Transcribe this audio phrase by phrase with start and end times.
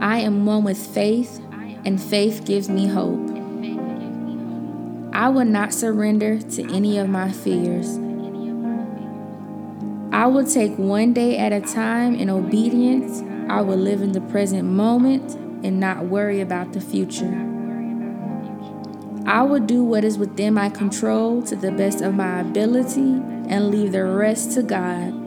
[0.00, 1.42] I am one with faith,
[1.84, 3.20] and faith gives me hope.
[5.12, 7.98] I will not surrender to any of my fears.
[10.10, 13.22] I will take one day at a time in obedience.
[13.50, 17.46] I will live in the present moment and not worry about the future.
[19.26, 23.70] I will do what is within my control to the best of my ability and
[23.70, 25.19] leave the rest to God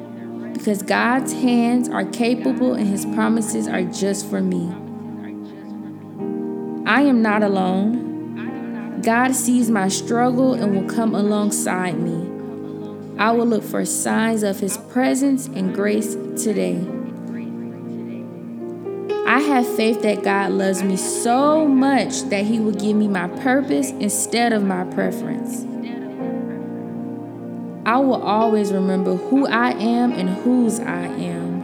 [0.64, 4.70] because God's hands are capable and His promises are just for me.
[6.86, 9.02] I am not alone.
[9.02, 12.16] God sees my struggle and will come alongside me.
[13.20, 16.80] I will look for signs of His presence and grace today.
[19.28, 23.28] I have faith that God loves me so much that He will give me my
[23.28, 25.73] purpose instead of my preference.
[27.86, 31.64] I will always remember who I am and whose I am.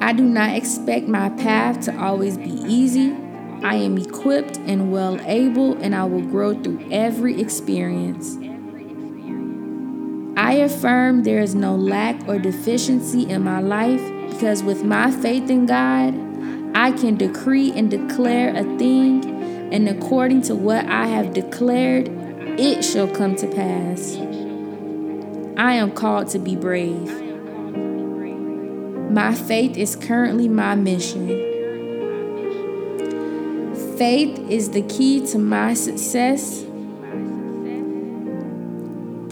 [0.00, 3.14] I do not expect my path to always be easy.
[3.62, 8.36] I am equipped and well able, and I will grow through every experience.
[10.36, 15.48] I affirm there is no lack or deficiency in my life because with my faith
[15.48, 16.14] in God,
[16.76, 19.24] I can decree and declare a thing,
[19.72, 22.15] and according to what I have declared,
[22.58, 24.16] it shall come to pass.
[25.56, 27.10] I am called to be brave.
[29.10, 31.28] My faith is currently my mission.
[33.96, 36.64] Faith is the key to my success.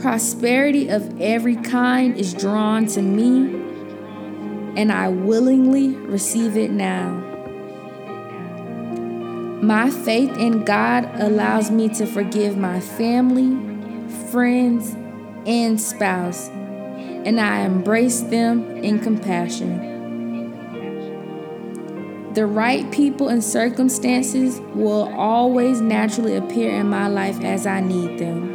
[0.00, 3.62] Prosperity of every kind is drawn to me
[4.77, 7.33] and I willingly receive it now.
[9.64, 13.56] My faith in God allows me to forgive my family,
[14.30, 14.94] friends,
[15.46, 19.92] and spouse, and I embrace them in compassion.
[22.34, 28.18] The right people and circumstances will always naturally appear in my life as I need
[28.18, 28.52] them.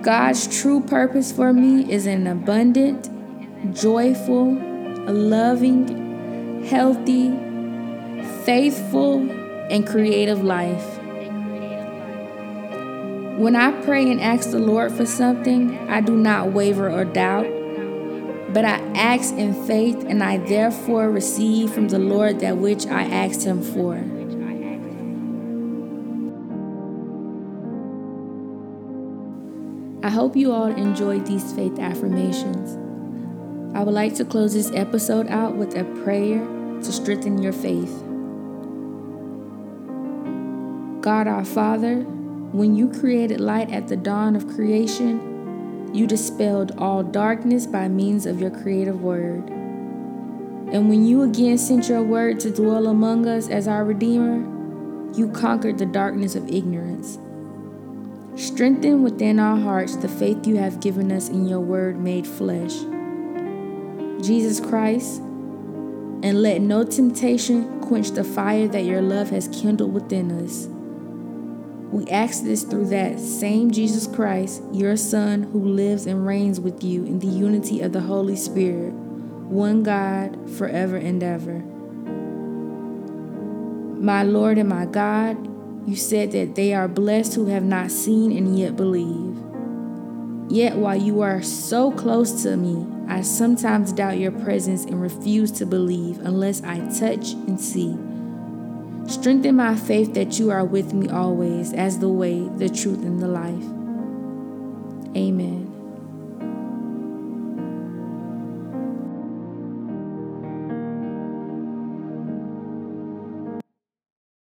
[0.00, 3.10] God's true purpose for me is an abundant
[3.74, 4.54] joyful,
[5.04, 7.52] loving, healthy,
[8.44, 9.30] faithful,
[9.70, 10.98] and creative life.
[13.38, 17.46] When I pray and ask the Lord for something, I do not waver or doubt,
[18.52, 23.02] but I ask in faith and I therefore receive from the Lord that which I
[23.02, 23.96] asked Him for.
[30.06, 32.76] I hope you all enjoyed these faith affirmations.
[33.76, 36.38] I would like to close this episode out with a prayer
[36.82, 38.13] to strengthen your faith.
[41.04, 47.02] God our Father, when you created light at the dawn of creation, you dispelled all
[47.02, 49.46] darkness by means of your creative word.
[49.50, 54.38] And when you again sent your word to dwell among us as our Redeemer,
[55.14, 57.18] you conquered the darkness of ignorance.
[58.42, 62.78] Strengthen within our hearts the faith you have given us in your word made flesh.
[64.26, 70.32] Jesus Christ, and let no temptation quench the fire that your love has kindled within
[70.42, 70.66] us.
[71.94, 76.82] We ask this through that same Jesus Christ, your Son, who lives and reigns with
[76.82, 81.60] you in the unity of the Holy Spirit, one God, forever and ever.
[84.02, 85.38] My Lord and my God,
[85.88, 89.38] you said that they are blessed who have not seen and yet believe.
[90.50, 95.52] Yet while you are so close to me, I sometimes doubt your presence and refuse
[95.52, 97.96] to believe unless I touch and see.
[99.06, 103.20] Strengthen my faith that you are with me always as the way, the truth, and
[103.20, 103.64] the life.
[105.16, 105.63] Amen.